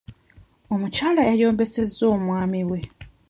Omukyala 0.73 1.21
yayombesezza 1.29 2.03
omwami 2.15 2.61
we. 2.69 2.79